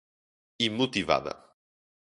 [0.65, 1.37] imotivada